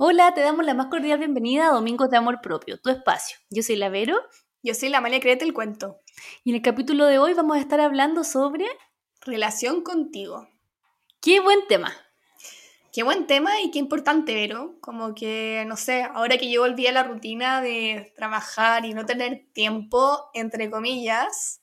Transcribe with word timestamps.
Hola, 0.00 0.32
te 0.32 0.42
damos 0.42 0.64
la 0.64 0.74
más 0.74 0.86
cordial 0.86 1.18
bienvenida 1.18 1.66
a 1.66 1.72
Domingos 1.72 2.08
de 2.08 2.16
Amor 2.16 2.40
Propio, 2.40 2.78
tu 2.78 2.88
espacio. 2.88 3.36
Yo 3.50 3.64
soy 3.64 3.74
la 3.74 3.88
Vero. 3.88 4.16
Yo 4.62 4.72
soy 4.72 4.90
la 4.90 5.00
María 5.00 5.18
Créete 5.18 5.44
el 5.44 5.52
Cuento. 5.52 5.98
Y 6.44 6.50
en 6.50 6.56
el 6.56 6.62
capítulo 6.62 7.04
de 7.06 7.18
hoy 7.18 7.34
vamos 7.34 7.56
a 7.56 7.60
estar 7.60 7.80
hablando 7.80 8.22
sobre... 8.22 8.64
Relación 9.22 9.82
contigo. 9.82 10.46
¡Qué 11.20 11.40
buen 11.40 11.66
tema! 11.66 11.92
Qué 12.92 13.02
buen 13.02 13.26
tema 13.26 13.60
y 13.60 13.72
qué 13.72 13.80
importante, 13.80 14.36
Vero. 14.36 14.78
Como 14.80 15.16
que, 15.16 15.64
no 15.66 15.76
sé, 15.76 16.04
ahora 16.04 16.38
que 16.38 16.48
yo 16.48 16.60
volví 16.60 16.86
a 16.86 16.92
la 16.92 17.02
rutina 17.02 17.60
de 17.60 18.12
trabajar 18.14 18.84
y 18.84 18.94
no 18.94 19.04
tener 19.04 19.48
tiempo, 19.52 20.30
entre 20.32 20.70
comillas, 20.70 21.60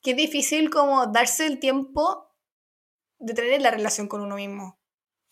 qué 0.00 0.14
difícil 0.14 0.70
como 0.70 1.08
darse 1.08 1.44
el 1.46 1.58
tiempo 1.58 2.30
de 3.18 3.34
tener 3.34 3.60
la 3.60 3.72
relación 3.72 4.06
con 4.06 4.20
uno 4.20 4.36
mismo. 4.36 4.78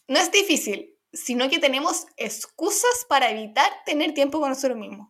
No 0.09 0.19
es 0.19 0.33
difícil, 0.33 0.92
sino 1.13 1.49
que 1.49 1.59
tenemos 1.59 2.07
excusas 2.17 3.07
para 3.09 3.31
evitar 3.31 3.71
tener 3.85 4.15
tiempo 4.15 4.41
con 4.41 4.51
nosotros 4.51 4.79
mismos. 4.79 5.09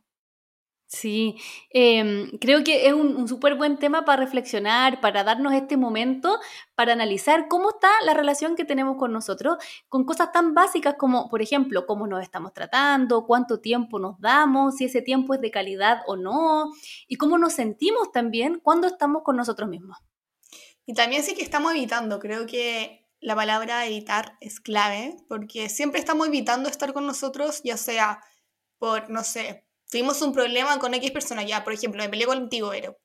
Sí, 0.93 1.37
em, 1.71 2.37
creo 2.39 2.63
que 2.63 2.87
es 2.87 2.93
un, 2.93 3.27
súper 3.27 3.55
buen 3.55 3.79
tema 3.79 4.05
para 4.05 4.23
reflexionar, 4.23 5.01
para 5.01 5.25
darnos 5.25 5.55
este 5.55 5.79
momento, 5.79 6.39
para 6.75 6.93
analizar 6.93 7.49
cómo 7.49 7.71
está 7.71 7.89
la 8.05 8.13
relación 8.13 8.57
que 8.57 8.67
tenemos 8.67 8.99
con 8.99 9.11
nosotros, 9.11 9.57
con 9.89 10.05
cosas 10.05 10.33
tan 10.33 10.53
básicas 10.53 10.97
como, 10.99 11.31
por 11.31 11.41
ejemplo, 11.41 11.87
cómo 11.87 12.07
nos 12.07 12.23
estamos 12.23 12.53
tratando, 12.53 13.25
cuánto 13.27 13.59
tiempo 13.61 13.99
nos 13.99 14.21
damos, 14.21 14.77
si 14.77 14.85
ese 14.85 15.01
tiempo 15.01 15.33
es 15.33 15.41
de 15.41 15.51
calidad 15.51 16.03
o 16.07 16.17
no, 16.17 16.71
y 17.09 17.17
cómo 17.17 17.39
nos 17.39 17.55
sentimos 17.55 18.13
también 18.13 18.61
cuando 18.63 18.87
estamos 18.87 19.23
con 19.23 19.37
nosotros 19.37 19.71
mismos. 19.71 19.97
Y 20.85 20.93
también 20.93 21.23
sí 21.23 21.35
que 21.35 21.43
estamos 21.43 21.73
evitando, 21.73 22.19
creo 22.19 22.45
que 22.45 23.02
la 23.23 23.37
palabra 23.37 23.87
evitar 23.87 24.37
es 24.41 24.61
clave, 24.61 25.17
porque 25.29 25.69
siempre 25.69 26.01
estamos 26.01 26.27
evitando 26.27 26.69
estar 26.69 26.93
con 26.93 27.07
nosotros, 27.07 27.61
ya 27.63 27.77
sea 27.77 28.21
por, 28.79 29.09
no 29.11 29.23
sé, 29.23 29.65
tuvimos 29.89 30.21
un 30.23 30.33
problema 30.33 30.81
con 30.81 30.93
X 30.93 31.13
persona, 31.13 31.45
ya, 31.45 31.63
por 31.63 31.73
ejemplo, 31.73 32.03
me 32.03 32.09
peleé 32.09 32.27
contigo, 32.27 32.71
pero 32.71 32.99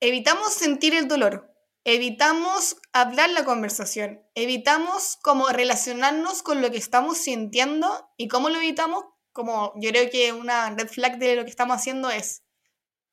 evitamos 0.00 0.52
sentir 0.52 0.94
el 0.94 1.06
dolor, 1.06 1.54
evitamos 1.84 2.76
hablar 2.92 3.30
la 3.30 3.44
conversación, 3.44 4.20
evitamos 4.34 5.16
como 5.22 5.48
relacionarnos 5.48 6.42
con 6.42 6.60
lo 6.60 6.72
que 6.72 6.78
estamos 6.78 7.18
sintiendo 7.18 8.10
y 8.16 8.26
cómo 8.26 8.50
lo 8.50 8.56
evitamos, 8.56 9.04
como 9.30 9.74
yo 9.76 9.90
creo 9.90 10.10
que 10.10 10.32
una 10.32 10.70
red 10.70 10.88
flag 10.88 11.18
de 11.18 11.36
lo 11.36 11.44
que 11.44 11.50
estamos 11.50 11.76
haciendo 11.76 12.10
es, 12.10 12.42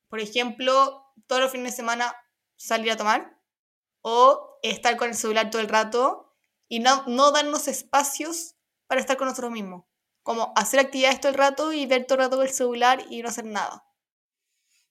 por 0.10 0.20
ejemplo, 0.20 1.14
todos 1.28 1.44
los 1.44 1.52
fines 1.52 1.74
de 1.74 1.78
semana 1.78 2.16
salir 2.56 2.92
a 2.92 2.98
tomar 2.98 3.40
o 4.02 4.55
estar 4.64 4.98
con 4.98 5.10
el 5.10 5.16
celular 5.16 5.50
todo 5.50 5.62
el 5.62 5.70
rato 5.70 6.36
y 6.68 6.80
no, 6.80 7.04
no 7.08 7.32
darnos 7.32 7.68
espacios 7.68 8.56
para 8.88 9.02
estar 9.02 9.18
con 9.18 9.28
nosotros 9.28 9.52
mismos. 9.52 9.86
Como 10.24 10.54
hacer 10.56 10.80
actividades 10.80 11.20
todo 11.20 11.32
el 11.32 11.38
rato 11.38 11.74
y 11.74 11.86
ver 11.86 12.06
todo 12.06 12.20
el 12.20 12.26
rato 12.26 12.42
el 12.42 12.50
celular 12.50 13.04
y 13.10 13.22
no 13.22 13.30
hacer 13.30 13.46
nada. 13.46 13.86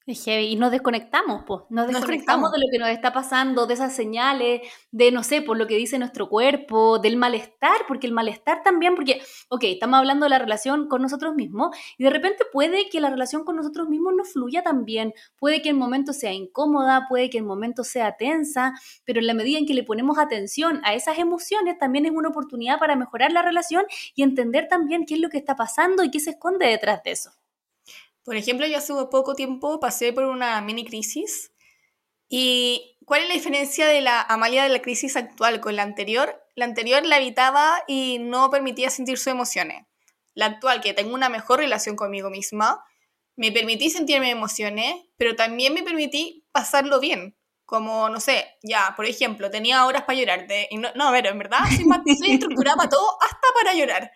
Y 0.07 0.57
nos 0.57 0.71
desconectamos, 0.71 1.45
pues. 1.47 1.63
Nos 1.71 1.87
desconectamos, 1.87 2.53
de 2.53 2.59
lo 2.59 2.67
que 2.71 2.79
nos 2.79 2.91
está 2.91 3.15
pasando, 3.15 3.67
de 3.67 3.73
esas 3.73 3.97
señales, 3.97 4.61
de, 4.91 5.11
no 5.11 5.23
sé, 5.23 5.41
por 5.41 5.57
lo 5.57 5.67
que 5.67 5.77
dice 5.77 5.99
nuestro 5.99 6.29
cuerpo, 6.29 6.99
del 6.99 7.17
malestar, 7.17 7.77
porque 7.89 8.07
el 8.07 8.13
malestar 8.13 8.63
también, 8.63 8.97
porque, 8.97 9.23
ok, 9.49 9.65
estamos 9.65 9.99
hablando 9.99 10.27
de 10.27 10.31
la 10.31 10.39
relación 10.39 10.89
con 10.89 11.01
nosotros 11.01 11.35
mismos, 11.35 11.75
y 11.97 12.05
de 12.05 12.11
repente 12.11 12.45
puede 12.53 12.91
que 12.91 13.01
la 13.01 13.09
relación 13.09 13.45
con 13.45 13.57
nosotros 13.57 13.89
mismos 13.89 14.13
no 14.15 14.25
fluya 14.25 14.63
tan 14.63 14.85
bien, 14.85 15.15
puede 15.39 15.63
que 15.63 15.71
el 15.71 15.77
momento 15.77 16.13
sea 16.13 16.35
incómoda, 16.35 17.07
puede 17.09 17.31
que 17.31 17.39
el 17.39 17.45
momento 17.45 17.83
sea 17.83 18.19
tensa, 18.19 18.75
pero 19.07 19.21
en 19.21 19.27
la 19.27 19.33
medida 19.33 19.59
en 19.59 19.65
que 19.67 19.73
le 19.73 19.85
ponemos 19.85 20.19
atención 20.19 20.83
a 20.85 20.93
esas 20.93 21.19
emociones, 21.19 21.79
también 21.79 22.05
es 22.05 22.13
una 22.13 22.29
oportunidad 22.29 22.79
para 22.79 22.95
mejorar 22.95 23.33
la 23.33 23.41
relación 23.41 23.85
y 24.15 24.23
entender 24.23 24.69
también 24.69 25.07
qué 25.07 25.15
es 25.15 25.21
lo 25.21 25.31
que 25.31 25.39
está 25.39 25.57
pasando 25.57 26.05
y 26.05 26.11
qué 26.11 26.21
se 26.21 26.31
esconde 26.31 26.67
detrás 26.67 27.03
de 27.05 27.13
eso. 27.13 27.31
Por 28.25 28.37
ejemplo, 28.37 28.67
yo 28.67 28.79
hace 28.79 28.93
poco 29.11 29.35
tiempo 29.35 29.81
pasé 29.81 30.13
por 30.13 30.25
una 30.25 30.61
mini 30.63 30.85
crisis. 30.85 31.53
¿Y 32.29 32.97
cuál 33.05 33.23
es 33.23 33.29
la 33.29 33.35
diferencia 33.35 33.87
de 33.87 34.01
la 34.01 34.23
Amalia 34.23 34.63
de 34.63 34.71
la 34.71 34.81
crisis 34.81 35.17
actual 35.17 35.61
con 35.61 35.77
la 35.77 35.83
anterior? 35.83 36.43
La 36.55 36.65
anterior 36.65 37.05
la 37.05 37.19
evitaba 37.19 37.83
y 37.87 38.19
no 38.21 38.51
permitía 38.51 38.89
sentir 38.89 39.19
sus 39.19 39.27
emociones. 39.29 39.87
La 40.35 40.47
actual, 40.47 40.81
que 40.81 40.95
tengo 40.95 41.15
una 41.15 41.29
mejor 41.29 41.61
relación 41.61 41.97
conmigo 41.97 42.31
misma, 42.31 42.83
me 43.37 43.53
permití 43.53 43.91
sentir 43.91 44.21
mis 44.21 44.31
emociones, 44.31 44.95
pero 45.17 45.37
también 45.37 45.75
me 45.75 45.83
permití 45.83 46.47
pasarlo 46.51 47.01
bien. 47.01 47.37
Como, 47.67 48.09
no 48.09 48.21
sé, 48.21 48.47
ya, 48.63 48.95
por 48.95 49.07
ejemplo, 49.07 49.51
tenía 49.51 49.87
horas 49.87 50.03
para 50.03 50.19
llorar. 50.19 50.47
no, 50.73 50.93
no, 50.95 51.09
a 51.09 51.19
en 51.19 51.39
verdad 51.39 51.61
soy, 51.77 52.17
soy 52.17 52.33
estructurada 52.33 52.77
para 52.77 52.89
todo, 52.89 53.19
hasta 53.23 53.49
para 53.55 53.75
llorar. 53.75 54.13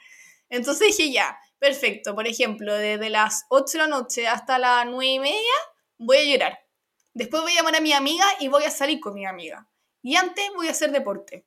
Entonces 0.51 0.97
dije, 0.97 1.13
ya, 1.13 1.39
Perfecto, 1.59 2.15
por 2.15 2.27
ejemplo, 2.27 2.75
desde 2.75 3.11
las 3.11 3.45
8 3.49 3.73
de 3.73 3.79
la 3.79 3.89
noche 3.89 4.29
hasta 4.29 4.59
las 4.59 4.87
9 4.87 5.07
y 5.07 5.19
media 5.19 5.53
voy 5.99 6.19
a 6.19 6.25
llorar. 6.25 6.59
Después 7.15 7.43
voy 7.43 7.53
a 7.53 7.57
llamar 7.57 7.77
a 7.77 7.81
mi 7.81 7.93
amiga 7.93 8.25
y 8.39 8.49
voy 8.49 8.65
a 8.65 8.71
salir 8.71 9.01
con 9.01 9.15
mi 9.15 9.27
amiga. 9.27 9.69
Y 10.03 10.15
antes 10.17 10.45
voy 10.55 10.69
a 10.69 10.71
hacer 10.71 10.93
deporte. 10.93 11.47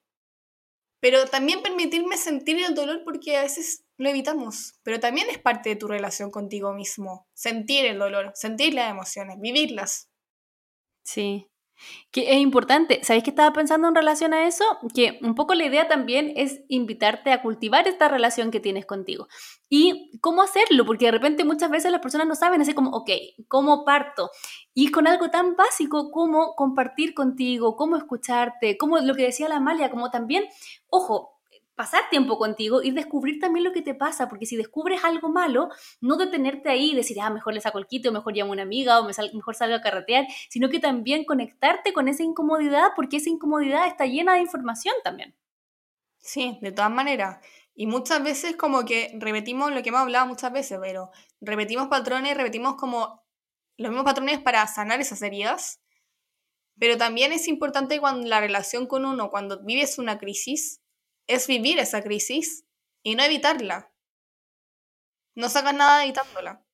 Pero 0.99 1.25
también 1.25 1.63
permitirme 1.63 2.17
sentir 2.17 2.61
el 2.63 2.75
dolor 2.75 3.03
porque 3.03 3.37
a 3.37 3.41
veces 3.41 3.85
lo 3.97 4.09
evitamos. 4.09 4.73
Pero 4.83 4.99
también 4.99 5.29
es 5.29 5.39
parte 5.39 5.69
de 5.69 5.75
tu 5.77 5.87
relación 5.87 6.29
contigo 6.29 6.73
mismo. 6.73 7.27
Sentir 7.33 7.85
el 7.85 7.99
dolor, 7.99 8.31
sentir 8.35 8.73
las 8.73 8.91
emociones, 8.91 9.37
vivirlas. 9.39 10.09
Sí, 11.03 11.50
que 12.11 12.33
es 12.33 12.39
importante. 12.39 12.99
¿Sabéis 13.03 13.23
qué 13.23 13.29
estaba 13.29 13.53
pensando 13.53 13.87
en 13.87 13.95
relación 13.95 14.33
a 14.33 14.45
eso? 14.45 14.65
Que 14.93 15.19
un 15.21 15.35
poco 15.35 15.53
la 15.53 15.65
idea 15.65 15.87
también 15.87 16.33
es 16.35 16.61
invitarte 16.67 17.31
a 17.31 17.41
cultivar 17.41 17.87
esta 17.87 18.07
relación 18.07 18.51
que 18.51 18.59
tienes 18.59 18.85
contigo. 18.85 19.27
¿Y 19.69 20.19
cómo 20.19 20.41
hacerlo? 20.41 20.85
Porque 20.85 21.05
de 21.05 21.11
repente 21.11 21.45
muchas 21.45 21.69
veces 21.69 21.91
las 21.91 22.01
personas 22.01 22.27
no 22.27 22.35
saben, 22.35 22.61
así 22.61 22.73
como, 22.73 22.91
ok, 22.91 23.09
¿cómo 23.47 23.85
parto? 23.85 24.29
Y 24.73 24.91
con 24.91 25.07
algo 25.07 25.29
tan 25.29 25.55
básico 25.55 26.11
como 26.11 26.55
compartir 26.55 27.13
contigo, 27.13 27.75
cómo 27.75 27.95
escucharte, 27.95 28.77
como 28.77 28.99
lo 28.99 29.15
que 29.15 29.23
decía 29.23 29.49
la 29.49 29.57
Amalia, 29.57 29.89
como 29.89 30.11
también, 30.11 30.45
ojo, 30.89 31.40
pasar 31.81 32.11
tiempo 32.11 32.37
contigo 32.37 32.83
y 32.83 32.91
descubrir 32.91 33.39
también 33.39 33.63
lo 33.63 33.71
que 33.71 33.81
te 33.81 33.95
pasa, 33.95 34.29
porque 34.29 34.45
si 34.45 34.55
descubres 34.55 35.03
algo 35.03 35.29
malo, 35.29 35.69
no 35.99 36.15
detenerte 36.15 36.69
ahí 36.69 36.91
y 36.91 36.95
decir, 36.95 37.19
ah, 37.19 37.31
mejor 37.31 37.55
le 37.55 37.59
saco 37.59 37.79
el 37.79 37.87
quito, 37.87 38.11
mejor 38.11 38.35
llamo 38.35 38.51
a 38.51 38.53
una 38.53 38.61
amiga, 38.61 38.99
o 38.99 39.07
mejor 39.33 39.55
salgo 39.55 39.77
a 39.77 39.81
carretear, 39.81 40.27
sino 40.47 40.69
que 40.69 40.77
también 40.79 41.25
conectarte 41.25 41.91
con 41.91 42.07
esa 42.07 42.21
incomodidad, 42.21 42.89
porque 42.95 43.17
esa 43.17 43.31
incomodidad 43.31 43.87
está 43.87 44.05
llena 44.05 44.35
de 44.35 44.41
información 44.41 44.93
también. 45.03 45.35
Sí, 46.19 46.59
de 46.61 46.71
todas 46.71 46.91
maneras. 46.91 47.43
Y 47.73 47.87
muchas 47.87 48.21
veces 48.21 48.55
como 48.55 48.85
que 48.85 49.17
repetimos 49.17 49.71
lo 49.71 49.81
que 49.81 49.89
hemos 49.89 50.01
hablado 50.01 50.27
muchas 50.27 50.53
veces, 50.53 50.77
pero 50.79 51.09
repetimos 51.39 51.87
patrones, 51.87 52.37
repetimos 52.37 52.75
como 52.75 53.23
los 53.77 53.89
mismos 53.89 54.05
patrones 54.05 54.39
para 54.39 54.67
sanar 54.67 55.01
esas 55.01 55.23
heridas. 55.23 55.81
Pero 56.77 56.95
también 56.97 57.33
es 57.33 57.47
importante 57.47 57.99
cuando 57.99 58.27
la 58.27 58.39
relación 58.39 58.85
con 58.85 59.03
uno, 59.03 59.31
cuando 59.31 59.63
vives 59.63 59.97
una 59.97 60.19
crisis, 60.19 60.80
es 61.33 61.47
vivir 61.47 61.79
esa 61.79 62.01
crisis 62.03 62.65
y 63.03 63.15
no 63.15 63.23
evitarla. 63.23 63.93
No 65.35 65.49
sacas 65.49 65.73
nada 65.73 66.03
evitándola. 66.03 66.65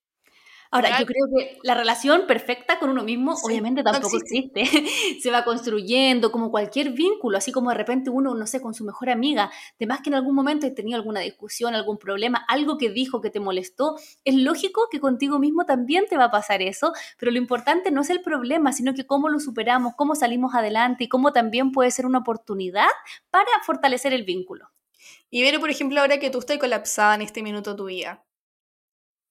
Ahora, 0.71 0.99
yo 0.99 1.05
creo 1.05 1.25
que 1.35 1.57
la 1.63 1.73
relación 1.73 2.27
perfecta 2.27 2.79
con 2.79 2.89
uno 2.89 3.03
mismo 3.03 3.35
obviamente 3.43 3.83
tampoco 3.83 4.17
existe. 4.17 4.65
Se 5.21 5.31
va 5.31 5.43
construyendo 5.43 6.31
como 6.31 6.51
cualquier 6.51 6.91
vínculo, 6.91 7.37
así 7.37 7.51
como 7.51 7.69
de 7.69 7.75
repente 7.75 8.09
uno, 8.09 8.35
no 8.35 8.47
sé, 8.47 8.61
con 8.61 8.73
su 8.73 8.83
mejor 8.83 9.09
amiga, 9.09 9.51
de 9.79 9.85
más 9.85 10.01
que 10.01 10.09
en 10.09 10.15
algún 10.15 10.35
momento 10.35 10.65
he 10.65 10.71
tenido 10.71 10.97
alguna 10.97 11.21
discusión, 11.21 11.75
algún 11.75 11.97
problema, 11.97 12.45
algo 12.47 12.77
que 12.77 12.89
dijo 12.89 13.21
que 13.21 13.29
te 13.29 13.39
molestó, 13.39 13.95
es 14.25 14.35
lógico 14.35 14.87
que 14.91 14.99
contigo 14.99 15.39
mismo 15.39 15.65
también 15.65 16.05
te 16.09 16.17
va 16.17 16.25
a 16.25 16.31
pasar 16.31 16.61
eso, 16.61 16.93
pero 17.17 17.31
lo 17.31 17.37
importante 17.37 17.91
no 17.91 18.01
es 18.01 18.09
el 18.09 18.21
problema, 18.21 18.73
sino 18.73 18.93
que 18.93 19.05
cómo 19.05 19.29
lo 19.29 19.39
superamos, 19.39 19.93
cómo 19.95 20.15
salimos 20.15 20.53
adelante 20.53 21.05
y 21.05 21.09
cómo 21.09 21.31
también 21.31 21.71
puede 21.71 21.91
ser 21.91 22.05
una 22.05 22.19
oportunidad 22.19 22.87
para 23.29 23.49
fortalecer 23.65 24.13
el 24.13 24.23
vínculo. 24.23 24.69
Y 25.29 25.41
Vero, 25.41 25.59
por 25.59 25.69
ejemplo, 25.69 25.99
ahora 25.99 26.19
que 26.19 26.29
tú 26.29 26.39
estás 26.39 26.57
colapsada 26.57 27.15
en 27.15 27.21
este 27.21 27.43
minuto 27.43 27.75
tu 27.75 27.85
vida, 27.85 28.25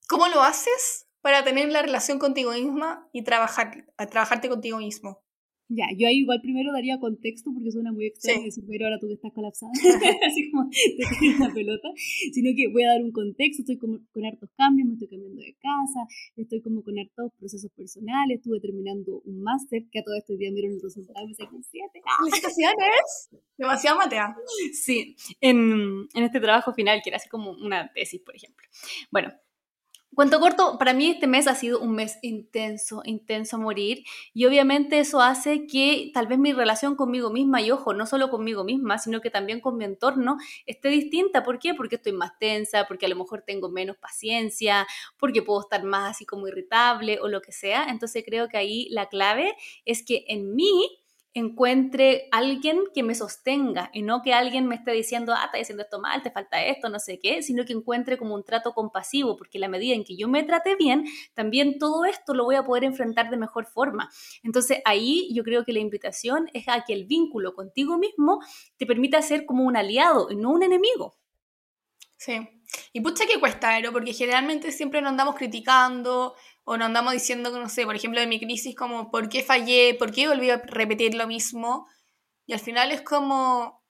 ¿cómo 0.09 0.29
lo 0.29 0.43
haces 0.43 1.06
para 1.27 1.43
tener 1.43 1.73
la 1.73 1.83
relación 1.83 2.21
contigo 2.21 2.53
misma 2.53 3.09
y 3.13 3.25
trabajar, 3.25 3.85
a 3.97 4.07
trabajarte 4.07 4.49
contigo 4.49 4.79
mismo. 4.79 5.25
Ya, 5.69 5.87
yo 5.99 6.07
ahí 6.07 6.19
igual 6.19 6.41
primero 6.41 6.71
daría 6.73 7.01
contexto 7.01 7.51
porque 7.53 7.73
suena 7.73 7.91
muy 7.91 8.07
extraño 8.07 8.45
decir, 8.45 8.63
pero 8.69 8.85
ahora 8.85 9.01
tú 9.01 9.09
que 9.09 9.15
estás 9.15 9.33
colapsada, 9.33 9.73
así 10.23 10.49
como 10.53 10.71
te 10.71 11.19
tienes 11.19 11.41
la 11.41 11.53
pelota, 11.53 11.89
sino 12.33 12.55
que 12.55 12.69
voy 12.71 12.85
a 12.85 12.91
dar 12.91 13.03
un 13.03 13.11
contexto, 13.11 13.63
estoy 13.63 13.77
con, 13.77 14.07
con, 14.13 14.25
hartos 14.25 14.51
cambios, 14.57 14.87
me 14.87 14.95
estoy 14.95 15.09
cambiando 15.09 15.43
de 15.43 15.57
casa, 15.59 16.07
estoy 16.37 16.63
como 16.63 16.85
con 16.85 16.97
hartos 16.97 17.33
procesos 17.41 17.73
personales, 17.73 18.39
estuve 18.39 18.61
terminando 18.61 19.21
un 19.25 19.43
máster, 19.43 19.83
que 19.91 19.99
a 19.99 20.05
todo 20.05 20.15
este 20.15 20.37
día 20.37 20.53
miro 20.53 20.69
el 20.69 20.81
resultado, 20.81 21.27
me 21.27 21.35
saqué 21.35 21.57
siete. 21.69 22.01
¡Felicitaciones! 22.23 23.31
Demasiado 23.59 23.99
matea. 23.99 24.37
Sí, 24.73 25.17
en, 25.41 26.07
en 26.15 26.23
este 26.23 26.39
trabajo 26.39 26.73
final, 26.73 27.01
que 27.03 27.11
era 27.11 27.17
así 27.17 27.29
como 27.29 27.51
una 27.51 27.91
tesis, 27.93 28.21
por 28.21 28.37
ejemplo. 28.37 28.65
Bueno, 29.11 29.33
Cuento 30.17 30.41
corto, 30.41 30.79
para 30.79 30.95
mí 30.95 31.11
este 31.11 31.27
mes 31.27 31.47
ha 31.47 31.55
sido 31.55 31.79
un 31.79 31.95
mes 31.95 32.19
intenso, 32.23 33.03
intenso 33.05 33.57
a 33.57 33.59
morir 33.59 34.03
y 34.33 34.47
obviamente 34.47 34.99
eso 34.99 35.21
hace 35.21 35.67
que 35.67 36.11
tal 36.15 36.27
vez 36.27 36.39
mi 36.39 36.55
relación 36.55 36.97
conmigo 36.97 37.31
misma 37.31 37.61
y 37.61 37.71
ojo, 37.71 37.93
no 37.93 38.07
solo 38.07 38.31
conmigo 38.31 38.65
misma, 38.65 38.97
sino 38.97 39.21
que 39.21 39.29
también 39.29 39.61
con 39.61 39.77
mi 39.77 39.85
entorno 39.85 40.39
esté 40.65 40.89
distinta. 40.89 41.43
¿Por 41.43 41.59
qué? 41.59 41.75
Porque 41.75 41.97
estoy 41.97 42.13
más 42.13 42.33
tensa, 42.39 42.87
porque 42.89 43.05
a 43.05 43.11
lo 43.11 43.17
mejor 43.17 43.43
tengo 43.43 43.69
menos 43.69 43.99
paciencia, 43.99 44.87
porque 45.19 45.43
puedo 45.43 45.61
estar 45.61 45.85
más 45.85 46.13
así 46.13 46.25
como 46.25 46.49
irritable 46.49 47.21
o 47.21 47.29
lo 47.29 47.43
que 47.43 47.53
sea. 47.53 47.85
Entonces 47.91 48.25
creo 48.25 48.49
que 48.49 48.57
ahí 48.57 48.89
la 48.93 49.11
clave 49.11 49.55
es 49.85 50.03
que 50.03 50.25
en 50.29 50.57
mí 50.57 50.99
encuentre 51.39 52.29
alguien 52.33 52.85
que 52.95 53.03
me 53.03 53.15
sostenga 53.15 53.91
y 53.93 54.01
no 54.01 54.23
que 54.23 54.33
alguien 54.33 54.67
me 54.67 54.75
esté 54.75 54.93
diciendo, 54.93 55.35
ah, 55.35 55.45
estás 55.45 55.61
haciendo 55.61 55.83
esto 55.83 56.01
mal, 56.01 56.23
te 56.23 56.31
falta 56.31 56.65
esto, 56.65 56.89
no 56.89 56.99
sé 56.99 57.19
qué, 57.19 57.43
sino 57.43 57.67
que 57.67 57.75
encuentre 57.75 58.17
como 58.17 58.35
un 58.35 58.43
trato 58.43 58.73
compasivo, 58.73 59.37
porque 59.37 59.59
la 59.59 59.69
medida 59.69 59.95
en 59.95 60.05
que 60.05 60.17
yo 60.17 60.29
me 60.29 60.45
trate 60.45 60.77
bien, 60.77 61.05
también 61.35 61.79
todo 61.79 62.07
esto 62.07 62.33
lo 62.33 62.45
voy 62.45 62.57
a 62.57 62.65
poder 62.65 62.85
enfrentar 62.85 63.29
de 63.29 63.37
mejor 63.37 63.67
forma. 63.67 64.09
Entonces 64.43 64.79
ahí 64.87 65.29
yo 65.35 65.45
creo 65.45 65.65
que 65.67 65.75
la 65.75 65.81
invitación 65.81 66.49
es 66.55 66.69
a 66.69 66.85
que 66.87 66.95
el 66.95 67.05
vínculo 67.05 67.55
contigo 67.55 67.99
mismo 67.99 68.41
te 68.79 68.87
permita 68.87 69.21
ser 69.21 69.45
como 69.45 69.65
un 69.65 69.77
aliado 69.77 70.31
y 70.31 70.37
no 70.37 70.51
un 70.51 70.63
enemigo. 70.63 71.17
Sí. 72.17 72.49
Y 72.93 73.01
pucha 73.01 73.27
que 73.27 73.39
cuesta, 73.39 73.75
pero 73.77 73.93
porque 73.93 74.15
generalmente 74.15 74.73
siempre 74.73 75.03
nos 75.03 75.11
andamos 75.11 75.37
criticando 75.37 76.35
o 76.69 76.77
nos 76.77 76.87
andamos 76.87 77.13
diciendo, 77.13 77.51
no 77.53 77.69
sé, 77.69 77.85
por 77.87 77.95
ejemplo, 77.95 78.21
de 78.21 78.27
mi 78.27 78.41
crisis, 78.41 78.75
como, 78.75 79.13
¿por 79.13 79.29
qué 79.29 79.45
fallé? 79.45 79.95
¿Por 79.95 80.11
qué 80.13 80.27
volví 80.27 80.51
a 80.51 80.57
repetir 80.59 81.15
lo 81.15 81.29
mismo? 81.29 81.87
Y 82.45 82.55
al 82.55 82.59
final 82.59 82.91
es 82.91 83.03
como, 83.03 83.85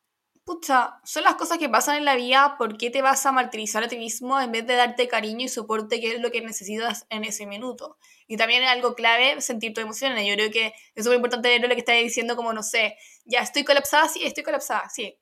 pucha, 0.44 1.00
son 1.02 1.24
las 1.24 1.36
cosas 1.36 1.56
que 1.56 1.70
pasan 1.70 1.96
en 1.96 2.04
la 2.04 2.16
vida, 2.16 2.56
¿por 2.58 2.76
qué 2.76 2.90
te 2.90 3.00
vas 3.00 3.24
a 3.24 3.32
martirizar 3.32 3.82
a 3.82 3.88
ti 3.88 3.96
mismo 3.96 4.38
en 4.38 4.52
vez 4.52 4.66
de 4.66 4.74
darte 4.74 5.08
cariño 5.08 5.46
y 5.46 5.48
soporte, 5.48 6.00
que 6.00 6.16
es 6.16 6.20
lo 6.20 6.30
que 6.30 6.42
necesitas 6.42 7.06
en 7.08 7.24
ese 7.24 7.46
minuto? 7.46 7.96
Y 8.26 8.36
también 8.36 8.62
es 8.62 8.68
algo 8.68 8.94
clave 8.94 9.40
sentir 9.40 9.72
tu 9.72 9.80
emociones. 9.80 10.26
Yo 10.26 10.34
creo 10.34 10.50
que 10.50 10.74
es 10.94 11.04
súper 11.04 11.16
importante 11.16 11.48
ver 11.48 11.62
lo 11.62 11.68
que 11.68 11.80
estás 11.80 11.96
diciendo, 11.96 12.36
como, 12.36 12.52
no 12.52 12.62
sé, 12.62 12.98
ya 13.24 13.40
estoy 13.40 13.64
colapsada, 13.64 14.06
sí, 14.08 14.20
estoy 14.22 14.44
colapsada, 14.44 14.90
sí. 14.90 15.18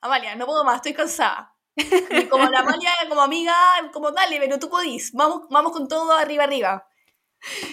Amalia, 0.00 0.34
no 0.34 0.46
puedo 0.46 0.64
más, 0.64 0.76
estoy 0.76 0.94
cansada 0.94 1.53
como 2.30 2.44
la 2.50 2.60
Amalia, 2.60 2.90
como 3.08 3.22
amiga, 3.22 3.54
como 3.92 4.10
dale, 4.12 4.38
pero 4.38 4.58
tú 4.58 4.68
podís, 4.68 5.12
vamos, 5.12 5.42
vamos 5.50 5.72
con 5.72 5.88
todo 5.88 6.12
arriba, 6.12 6.44
arriba. 6.44 6.86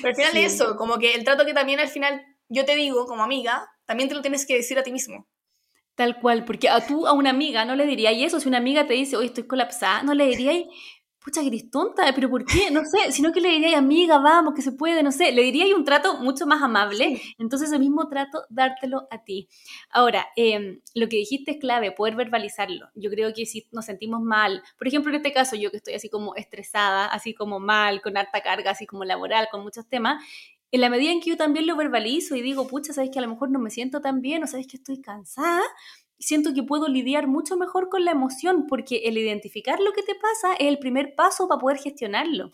Pero 0.02 0.10
al 0.10 0.16
final 0.16 0.38
es 0.38 0.54
eso, 0.54 0.76
como 0.76 0.98
que 0.98 1.14
el 1.14 1.24
trato 1.24 1.46
que 1.46 1.54
también 1.54 1.80
al 1.80 1.88
final 1.88 2.26
yo 2.50 2.66
te 2.66 2.76
digo 2.76 3.06
como 3.06 3.24
amiga, 3.24 3.70
también 3.86 4.10
te 4.10 4.16
lo 4.16 4.22
tienes 4.22 4.46
que 4.46 4.56
decir 4.56 4.78
a 4.78 4.84
ti 4.84 4.92
mismo. 4.92 5.28
Tal 5.96 6.20
cual, 6.20 6.46
porque 6.46 6.70
a 6.70 6.86
tú 6.86 7.08
a 7.08 7.14
una 7.14 7.30
amiga 7.30 7.66
no 7.66 7.76
le 7.76 7.86
dirías 7.86 8.14
eso, 8.18 8.40
si 8.40 8.48
una 8.48 8.58
amiga 8.58 8.88
te 8.88 8.94
dice, 8.94 9.18
hoy 9.18 9.28
estoy 9.28 9.46
colapsada, 9.46 10.04
no 10.04 10.14
le 10.14 10.26
dirías, 10.26 10.66
pucha, 11.24 11.42
que 11.42 11.48
eres 11.48 11.70
tonta, 11.70 12.12
pero 12.16 12.30
¿por 12.30 12.46
qué? 12.46 12.72
No 12.72 12.82
sé, 12.84 13.12
sino 13.12 13.32
que 13.32 13.42
le 13.42 13.50
diría, 13.50 13.78
amiga, 13.78 14.18
vamos, 14.18 14.54
que 14.56 14.62
se 14.62 14.72
puede, 14.72 15.04
no 15.04 15.12
sé, 15.12 15.32
le 15.32 15.44
diría 15.44 15.76
un 15.76 15.86
trato 15.86 16.18
mucho 16.18 16.48
más 16.48 16.62
amable, 16.64 17.22
entonces 17.38 17.72
el 17.72 17.80
mismo 17.80 18.10
trato, 18.10 18.44
dártelo 18.50 19.08
a 19.12 19.24
ti. 19.24 19.48
Ahora, 19.92 20.28
em, 20.36 20.82
lo 20.96 21.08
que 21.10 21.18
dijiste 21.18 21.52
es 21.52 21.58
clave, 21.60 21.92
poder 21.92 22.16
verbalizarlo. 22.16 22.90
Yo 22.96 23.10
creo 23.10 23.34
que 23.34 23.46
si 23.46 23.68
nos 23.72 23.86
sentimos 23.86 24.22
mal, 24.22 24.64
por 24.78 24.88
ejemplo, 24.88 25.12
en 25.12 25.18
este 25.18 25.32
caso, 25.32 25.56
yo 25.56 25.70
que 25.72 25.78
estoy 25.78 25.94
así 25.94 26.10
como 26.10 26.36
estresada, 26.36 27.06
así 27.06 27.34
como 27.34 27.60
mal, 27.60 28.02
con 28.02 28.18
harta 28.18 28.42
carga, 28.42 28.72
así 28.72 28.86
como 28.86 29.04
laboral, 29.06 29.48
con 29.52 29.62
muchos 29.62 29.88
temas, 29.88 30.24
en 30.72 30.82
la 30.82 30.90
medida 30.90 31.12
en 31.12 31.20
que 31.20 31.32
yo 31.32 31.38
también 31.38 31.68
lo 31.68 31.76
verbalizo 31.76 32.36
y 32.36 32.42
digo, 32.42 32.68
pucha, 32.68 32.94
sabes 32.94 33.12
que 33.12 33.20
a 33.20 33.22
lo 33.22 33.28
mejor 33.28 33.52
no 33.52 33.60
me 33.60 33.70
siento 33.70 34.02
tan 34.02 34.22
bien 34.22 34.44
o 34.44 34.48
sabes 34.48 34.68
que 34.68 34.78
estoy 34.78 35.02
cansada, 35.02 35.62
siento 36.22 36.54
que 36.54 36.64
puedo 36.64 36.88
lidiar 36.88 37.28
mucho 37.28 37.58
mejor 37.58 37.90
con 37.90 38.06
la 38.06 38.12
emoción 38.12 38.68
porque 38.68 39.02
el 39.06 39.18
identificar 39.18 39.80
lo 39.80 39.92
que 39.92 40.04
te 40.04 40.16
pasa 40.16 40.54
es 40.54 40.68
el 40.68 40.80
primer 40.80 41.16
paso 41.16 41.48
para 41.48 41.60
poder 41.60 41.78
gestionarlo. 41.80 42.52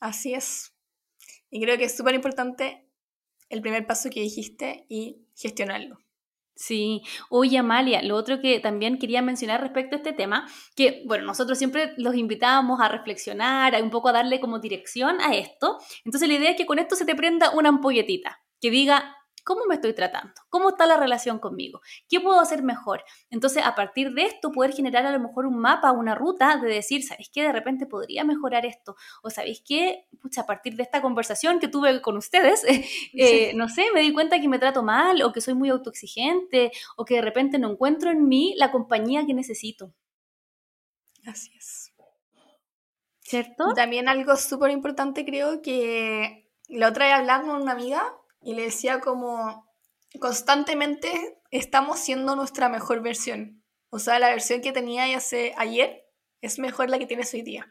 Así 0.00 0.34
es. 0.34 0.74
Y 1.50 1.62
creo 1.62 1.78
que 1.78 1.84
es 1.84 1.96
súper 1.96 2.14
importante 2.14 2.86
el 3.48 3.62
primer 3.62 3.86
paso 3.86 4.10
que 4.10 4.20
dijiste 4.20 4.84
y 4.88 5.26
gestionarlo. 5.34 5.98
Sí, 6.54 7.02
oye 7.30 7.56
Amalia, 7.56 8.02
lo 8.02 8.16
otro 8.16 8.40
que 8.40 8.58
también 8.58 8.98
quería 8.98 9.22
mencionar 9.22 9.60
respecto 9.60 9.94
a 9.94 9.98
este 9.98 10.12
tema, 10.12 10.48
que 10.74 11.04
bueno, 11.06 11.24
nosotros 11.24 11.56
siempre 11.56 11.94
los 11.98 12.16
invitábamos 12.16 12.80
a 12.80 12.88
reflexionar, 12.88 13.76
a 13.76 13.82
un 13.82 13.90
poco 13.90 14.08
a 14.08 14.12
darle 14.12 14.40
como 14.40 14.58
dirección 14.58 15.20
a 15.20 15.36
esto. 15.36 15.78
Entonces 16.04 16.28
la 16.28 16.34
idea 16.34 16.50
es 16.50 16.56
que 16.56 16.66
con 16.66 16.80
esto 16.80 16.96
se 16.96 17.04
te 17.04 17.14
prenda 17.14 17.50
una 17.50 17.68
ampolletita 17.68 18.42
que 18.60 18.70
diga, 18.72 19.17
¿Cómo 19.44 19.66
me 19.66 19.76
estoy 19.76 19.94
tratando? 19.94 20.34
¿Cómo 20.50 20.70
está 20.70 20.86
la 20.86 20.96
relación 20.96 21.38
conmigo? 21.38 21.80
¿Qué 22.08 22.20
puedo 22.20 22.40
hacer 22.40 22.62
mejor? 22.62 23.04
Entonces, 23.30 23.64
a 23.64 23.74
partir 23.74 24.12
de 24.12 24.24
esto, 24.24 24.52
poder 24.52 24.72
generar 24.72 25.06
a 25.06 25.12
lo 25.12 25.20
mejor 25.20 25.46
un 25.46 25.58
mapa, 25.58 25.92
una 25.92 26.14
ruta 26.14 26.56
de 26.56 26.68
decir, 26.68 27.02
¿sabéis 27.02 27.30
qué? 27.32 27.42
De 27.42 27.52
repente 27.52 27.86
podría 27.86 28.24
mejorar 28.24 28.66
esto. 28.66 28.96
O 29.22 29.30
¿sabéis 29.30 29.62
qué? 29.66 30.06
Pucha, 30.20 30.42
a 30.42 30.46
partir 30.46 30.74
de 30.76 30.82
esta 30.82 31.02
conversación 31.02 31.58
que 31.60 31.68
tuve 31.68 32.00
con 32.02 32.16
ustedes, 32.16 32.64
eh, 33.14 33.52
no 33.54 33.68
sé, 33.68 33.86
me 33.94 34.00
di 34.00 34.12
cuenta 34.12 34.40
que 34.40 34.48
me 34.48 34.58
trato 34.58 34.82
mal 34.82 35.22
o 35.22 35.32
que 35.32 35.40
soy 35.40 35.54
muy 35.54 35.68
autoexigente 35.68 36.72
o 36.96 37.04
que 37.04 37.14
de 37.14 37.22
repente 37.22 37.58
no 37.58 37.70
encuentro 37.70 38.10
en 38.10 38.28
mí 38.28 38.54
la 38.56 38.70
compañía 38.70 39.26
que 39.26 39.34
necesito. 39.34 39.92
Así 41.26 41.50
es. 41.56 41.92
¿Cierto? 43.20 43.74
también 43.74 44.08
algo 44.08 44.36
súper 44.38 44.70
importante 44.70 45.26
creo 45.26 45.60
que 45.60 46.48
la 46.68 46.88
otra 46.88 47.04
vez 47.04 47.14
hablaba 47.14 47.46
con 47.46 47.60
una 47.60 47.72
amiga 47.72 48.17
y 48.40 48.54
le 48.54 48.62
decía 48.62 49.00
como 49.00 49.66
constantemente 50.20 51.40
estamos 51.50 51.98
siendo 51.98 52.36
nuestra 52.36 52.68
mejor 52.68 53.02
versión. 53.02 53.64
O 53.90 53.98
sea, 53.98 54.18
la 54.18 54.30
versión 54.30 54.60
que 54.60 54.72
tenía 54.72 55.16
hace 55.16 55.54
ayer 55.56 56.04
es 56.40 56.58
mejor 56.58 56.90
la 56.90 56.98
que 56.98 57.06
tienes 57.06 57.32
hoy 57.34 57.42
día. 57.42 57.68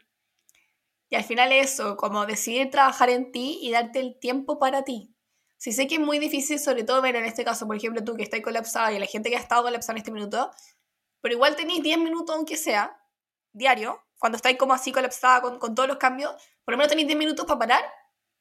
Y 1.10 1.16
al 1.16 1.24
final 1.24 1.52
eso, 1.52 1.96
como 1.96 2.26
decidir 2.26 2.70
trabajar 2.70 3.08
en 3.08 3.32
ti 3.32 3.58
y 3.62 3.70
darte 3.70 4.00
el 4.00 4.18
tiempo 4.18 4.58
para 4.58 4.82
ti. 4.82 5.14
Si 5.56 5.72
sé 5.72 5.86
que 5.86 5.94
es 5.96 6.00
muy 6.00 6.18
difícil, 6.18 6.60
sobre 6.60 6.84
todo 6.84 7.00
ver 7.02 7.16
en 7.16 7.24
este 7.24 7.44
caso, 7.44 7.66
por 7.66 7.76
ejemplo, 7.76 8.04
tú 8.04 8.14
que 8.14 8.22
estás 8.22 8.40
colapsada 8.42 8.92
y 8.92 8.98
la 8.98 9.06
gente 9.06 9.30
que 9.30 9.36
ha 9.36 9.40
estado 9.40 9.62
colapsada 9.62 9.94
en 9.94 9.98
este 9.98 10.12
minuto, 10.12 10.50
pero 11.20 11.34
igual 11.34 11.56
tenéis 11.56 11.82
10 11.82 11.98
minutos, 11.98 12.36
aunque 12.36 12.56
sea, 12.56 13.00
diario, 13.52 14.04
cuando 14.18 14.36
estáis 14.36 14.58
como 14.58 14.74
así 14.74 14.92
colapsada 14.92 15.40
con, 15.40 15.58
con 15.58 15.74
todos 15.74 15.88
los 15.88 15.96
cambios, 15.96 16.32
por 16.64 16.72
lo 16.72 16.78
menos 16.78 16.90
tenéis 16.90 17.08
10 17.08 17.18
minutos 17.18 17.46
para 17.46 17.58
parar 17.58 17.84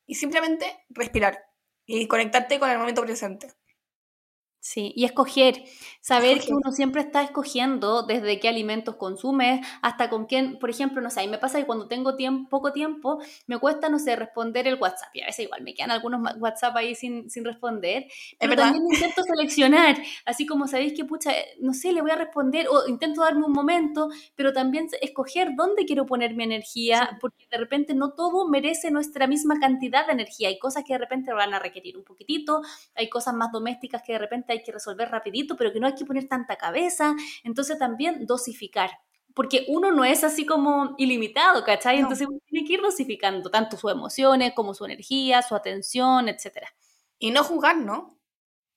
y 0.06 0.16
simplemente 0.16 0.86
respirar 0.90 1.47
y 1.88 2.08
conectarte 2.08 2.60
con 2.60 2.70
el 2.70 2.78
momento 2.78 3.02
presente. 3.04 3.50
Sí, 4.68 4.92
y 4.98 5.06
escoger, 5.06 5.64
saber 6.02 6.42
que 6.42 6.52
uno 6.52 6.74
siempre 6.74 7.00
está 7.00 7.22
escogiendo 7.22 8.04
desde 8.04 8.38
qué 8.42 8.50
alimentos 8.50 8.98
consumes 8.98 9.66
hasta 9.82 10.10
con 10.10 10.26
quién, 10.26 10.60
por 10.60 10.70
ejemplo, 10.70 11.02
no 11.02 11.10
sé, 11.10 11.22
mí 11.22 11.30
me 11.30 11.38
pasa 11.38 11.58
que 11.58 11.66
cuando 11.66 11.88
tengo 11.88 12.18
tiempo, 12.18 12.50
poco 12.50 12.74
tiempo, 12.74 13.22
me 13.46 13.58
cuesta, 13.60 13.88
no 13.88 13.98
sé, 13.98 14.18
responder 14.18 14.68
el 14.68 14.76
WhatsApp, 14.76 15.08
y 15.14 15.22
a 15.22 15.28
veces 15.28 15.46
igual 15.46 15.62
me 15.62 15.74
quedan 15.74 15.92
algunos 15.92 16.20
WhatsApp 16.38 16.76
ahí 16.76 16.96
sin, 16.96 17.30
sin 17.30 17.46
responder, 17.46 18.08
pero 18.42 18.58
también 18.58 18.84
intento 18.92 19.24
seleccionar, 19.24 19.96
así 20.26 20.46
como 20.46 20.68
sabéis 20.68 20.92
que, 20.92 21.06
pucha, 21.06 21.32
no 21.62 21.74
sé, 21.74 21.94
le 21.94 22.02
voy 22.02 22.12
a 22.12 22.18
responder, 22.18 22.68
o 22.68 22.90
intento 22.90 23.22
darme 23.22 23.46
un 23.46 23.54
momento, 23.54 24.10
pero 24.36 24.52
también 24.52 24.90
escoger 25.00 25.56
dónde 25.56 25.86
quiero 25.86 26.06
poner 26.06 26.36
mi 26.36 26.44
energía, 26.44 27.18
porque 27.22 27.48
de 27.50 27.58
repente 27.58 27.94
no 27.96 28.12
todo 28.16 28.50
merece 28.50 28.92
nuestra 28.92 29.28
misma 29.28 29.62
cantidad 29.62 30.06
de 30.08 30.12
energía, 30.12 30.50
hay 30.50 30.60
cosas 30.60 30.84
que 30.86 30.92
de 30.92 31.00
repente 31.00 31.32
van 31.32 31.54
a 31.54 31.60
requerir 31.60 31.96
un 31.96 32.04
poquitito, 32.04 32.64
hay 32.96 33.08
cosas 33.08 33.34
más 33.34 33.50
domésticas 33.54 34.02
que 34.06 34.12
de 34.12 34.20
repente 34.20 34.57
hay 34.57 34.57
que 34.64 34.72
resolver 34.72 35.10
rapidito, 35.10 35.56
pero 35.56 35.72
que 35.72 35.80
no 35.80 35.88
hay 35.88 35.96
que 35.96 36.06
poner 36.06 36.28
tanta 36.28 36.56
cabeza. 36.56 37.16
Entonces 37.44 37.78
también 37.78 38.26
dosificar, 38.26 38.92
porque 39.34 39.66
uno 39.68 39.92
no 39.92 40.04
es 40.04 40.24
así 40.24 40.46
como 40.46 40.96
ilimitado, 40.98 41.64
¿cachai? 41.64 42.00
Entonces 42.00 42.28
uno 42.28 42.40
tiene 42.48 42.68
que 42.68 42.74
ir 42.74 42.82
dosificando 42.82 43.52
tanto 43.52 43.78
sus 43.78 43.92
emociones 43.92 44.54
como 44.56 44.74
su 44.74 44.86
energía, 44.86 45.42
su 45.44 45.56
atención, 45.56 46.28
etc. 46.28 46.66
Y 47.20 47.32
no 47.32 47.44
juzgar, 47.44 47.78
¿no? 47.78 48.18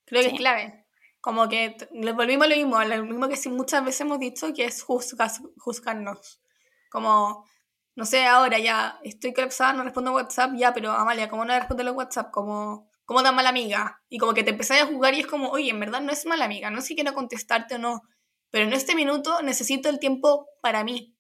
Creo 0.05 0.23
que 0.23 0.29
es 0.29 0.35
clave. 0.35 0.87
Como 1.21 1.49
que 1.49 1.77
volvimos 2.15 2.47
a 2.47 2.51
lo 2.51 2.57
mismo, 2.57 2.83
lo 2.83 3.05
mismo 3.05 3.29
que 3.29 3.49
muchas 3.49 3.85
veces 3.85 4.03
hemos 4.03 4.19
dicho, 4.19 4.53
que 4.53 4.65
es 4.65 4.83
juzgarnos. 4.83 6.43
Como, 6.91 7.47
no 7.95 8.05
sé, 8.05 8.27
ahora 8.27 8.59
ya 8.59 8.99
estoy 9.03 9.33
colapsada, 9.33 9.73
no 9.73 9.85
respondo 9.85 10.13
WhatsApp, 10.13 10.53
ya, 10.57 10.75
pero 10.75 10.91
Amalia, 10.91 11.29
¿cómo 11.29 11.45
no 11.45 11.55
respondo 11.55 11.85
los 11.85 11.95
WhatsApp? 11.95 12.31
Como, 12.31 12.90
como 13.11 13.25
tan 13.25 13.35
mala 13.35 13.49
amiga. 13.49 14.01
Y 14.09 14.19
como 14.19 14.35
que 14.35 14.45
te 14.45 14.51
empezás 14.51 14.83
a 14.83 14.87
jugar 14.87 15.15
y 15.15 15.19
es 15.19 15.27
como, 15.27 15.49
oye, 15.49 15.69
en 15.69 15.81
verdad 15.81 16.01
no 16.01 16.13
es 16.13 16.27
mala 16.27 16.45
amiga, 16.45 16.71
no 16.71 16.81
sé 16.81 16.87
si 16.87 16.95
quiero 16.95 17.13
contestarte 17.13 17.75
o 17.75 17.79
no, 17.79 18.03
pero 18.51 18.67
en 18.67 18.73
este 18.73 18.95
minuto 18.95 19.43
necesito 19.43 19.89
el 19.89 19.99
tiempo 19.99 20.47
para 20.63 20.85
mí. 20.85 21.17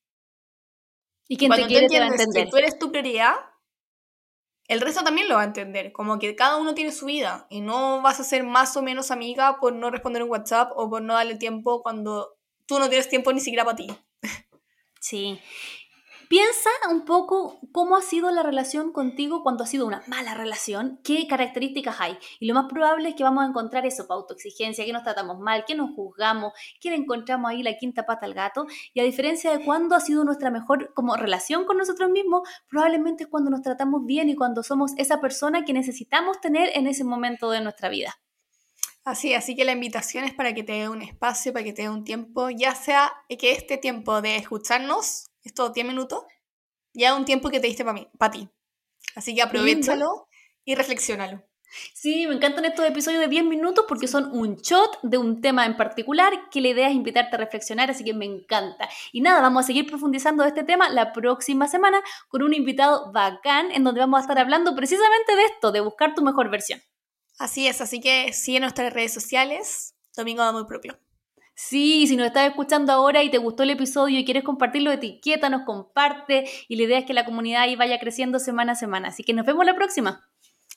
Y 1.27 1.37
quien 1.37 1.49
Cuando 1.49 1.67
te 1.67 1.73
quiere 1.73 1.89
te 1.89 1.97
entender. 1.97 2.45
que 2.45 2.49
tú 2.53 2.59
eres 2.59 2.79
tu 2.79 2.93
prioridad, 2.93 3.35
el 4.69 4.81
resto 4.81 5.03
también 5.03 5.29
lo 5.29 5.35
va 5.35 5.41
a 5.41 5.47
entender. 5.47 5.91
Como 5.91 6.21
que 6.21 6.37
cada 6.37 6.59
uno 6.59 6.77
tiene 6.77 6.93
su 6.93 7.07
vida 7.07 7.49
y 7.51 7.61
no 7.61 8.03
vas 8.03 8.21
a 8.21 8.25
ser 8.25 8.45
más 8.45 8.77
o 8.77 8.83
menos 8.83 9.11
amiga 9.11 9.59
por 9.59 9.73
no 9.73 9.91
responder 9.91 10.23
un 10.23 10.31
WhatsApp 10.31 10.71
o 10.77 10.89
por 10.89 11.03
no 11.03 11.15
darle 11.15 11.39
tiempo 11.39 11.83
cuando 11.83 12.37
tú 12.67 12.79
no 12.79 12.89
tienes 12.89 13.09
tiempo 13.09 13.33
ni 13.33 13.41
siquiera 13.41 13.65
para 13.65 13.77
ti. 13.77 13.89
Sí. 15.01 15.41
Piensa 16.31 16.71
un 16.89 17.05
poco 17.05 17.59
cómo 17.73 17.97
ha 17.97 18.03
sido 18.03 18.31
la 18.31 18.45
relación 18.45 18.93
contigo 18.93 19.43
cuando 19.43 19.65
ha 19.65 19.67
sido 19.67 19.85
una 19.85 20.05
mala 20.07 20.33
relación, 20.33 21.01
qué 21.03 21.27
características 21.27 21.97
hay. 21.99 22.17
Y 22.39 22.47
lo 22.47 22.55
más 22.55 22.67
probable 22.67 23.09
es 23.09 23.17
que 23.17 23.25
vamos 23.25 23.43
a 23.43 23.49
encontrar 23.49 23.85
eso, 23.85 24.07
autoexigencia, 24.09 24.85
que 24.85 24.93
nos 24.93 25.03
tratamos 25.03 25.41
mal, 25.41 25.65
que 25.67 25.75
nos 25.75 25.91
juzgamos, 25.91 26.53
que 26.81 26.91
le 26.91 26.95
encontramos 26.99 27.51
ahí 27.51 27.65
la 27.65 27.77
quinta 27.77 28.07
pata 28.07 28.27
al 28.27 28.35
gato. 28.35 28.69
Y 28.95 29.01
a 29.01 29.03
diferencia 29.03 29.51
de 29.51 29.65
cuando 29.65 29.97
ha 29.97 30.01
sido 30.01 30.23
nuestra 30.23 30.53
mejor 30.53 30.95
como 30.95 31.17
relación 31.17 31.65
con 31.65 31.79
nosotros 31.79 32.09
mismos, 32.11 32.49
probablemente 32.69 33.25
es 33.25 33.29
cuando 33.29 33.51
nos 33.51 33.63
tratamos 33.63 34.07
bien 34.07 34.29
y 34.29 34.37
cuando 34.37 34.63
somos 34.63 34.93
esa 34.99 35.21
persona 35.21 35.65
que 35.65 35.73
necesitamos 35.73 36.41
tener 36.41 36.71
en 36.75 36.87
ese 36.87 37.03
momento 37.03 37.51
de 37.51 37.61
nuestra 37.61 37.89
vida. 37.89 38.15
Así, 39.03 39.35
así 39.35 39.57
que 39.57 39.65
la 39.65 39.73
invitación 39.73 40.23
es 40.23 40.35
para 40.35 40.55
que 40.55 40.63
te 40.63 40.75
dé 40.75 40.89
un 40.89 41.03
espacio, 41.03 41.53
para 41.53 41.65
que 41.65 41.73
te 41.73 41.83
dé 41.83 41.91
un 41.91 42.05
tiempo, 42.05 42.51
ya 42.51 42.77
sea 42.77 43.11
que 43.29 43.51
este 43.51 43.79
tiempo 43.79 44.23
de 44.23 44.37
escucharnos, 44.37 45.30
estos 45.43 45.73
10 45.73 45.87
minutos, 45.87 46.25
ya 46.93 47.15
un 47.15 47.25
tiempo 47.25 47.51
que 47.51 47.61
te 47.61 47.67
diste 47.67 47.85
para 47.85 48.31
ti. 48.31 48.49
Así 49.15 49.35
que 49.35 49.43
aprovechalo 49.43 50.29
y 50.65 50.75
reflexiónalo. 50.75 51.45
Sí, 51.95 52.27
me 52.27 52.35
encantan 52.35 52.65
estos 52.65 52.85
episodios 52.85 53.21
de 53.21 53.29
10 53.29 53.45
minutos 53.45 53.85
porque 53.89 54.09
son 54.09 54.33
un 54.33 54.57
shot 54.57 54.99
de 55.03 55.19
un 55.19 55.41
tema 55.41 55.67
en 55.67 55.77
particular 55.77 56.33
que 56.51 56.61
la 56.61 56.69
idea 56.69 56.89
es 56.89 56.95
invitarte 56.95 57.37
a 57.37 57.39
reflexionar, 57.39 57.91
así 57.91 58.03
que 58.03 58.13
me 58.13 58.25
encanta. 58.25 58.89
Y 59.13 59.21
nada, 59.21 59.41
vamos 59.41 59.65
a 59.65 59.67
seguir 59.69 59.87
profundizando 59.87 60.43
de 60.43 60.49
este 60.49 60.65
tema 60.65 60.89
la 60.89 61.13
próxima 61.13 61.69
semana 61.69 62.01
con 62.29 62.43
un 62.43 62.55
invitado 62.55 63.13
bacán 63.13 63.71
en 63.71 63.85
donde 63.85 64.01
vamos 64.01 64.19
a 64.19 64.23
estar 64.23 64.39
hablando 64.39 64.75
precisamente 64.75 65.37
de 65.37 65.45
esto, 65.45 65.71
de 65.71 65.81
buscar 65.81 66.15
tu 66.15 66.23
mejor 66.23 66.51
versión. 66.51 66.83
Así 67.39 67.69
es, 67.69 67.81
así 67.81 68.01
que 68.01 68.33
sigue 68.33 68.59
nuestras 68.59 68.93
redes 68.93 69.15
sociales, 69.15 69.95
Domingo 70.17 70.45
de 70.45 70.53
Muy 70.53 70.65
Propio. 70.67 70.99
Sí, 71.63 72.07
si 72.07 72.17
nos 72.17 72.29
estás 72.29 72.49
escuchando 72.49 72.91
ahora 72.91 73.23
y 73.23 73.31
te 73.31 73.37
gustó 73.37 73.65
el 73.65 73.71
episodio 73.71 74.19
y 74.19 74.25
quieres 74.25 74.45
compartirlo, 74.45 74.91
etiqueta, 74.91 75.51
nos 75.51 75.63
comparte 75.63 76.49
y 76.69 76.77
la 76.77 76.85
idea 76.85 76.99
es 76.99 77.05
que 77.05 77.13
la 77.13 77.27
comunidad 77.27 77.63
ahí 77.63 77.77
vaya 77.77 78.01
creciendo 78.01 78.39
semana 78.39 78.73
a 78.73 78.77
semana. 78.77 79.09
Así 79.09 79.25
que 79.25 79.35
nos 79.35 79.45
vemos 79.45 79.67
la 79.67 79.75
próxima. 79.75 80.27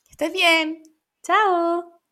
Que 0.04 0.12
estés 0.12 0.34
bien. 0.34 0.84
Chao. 1.24 2.03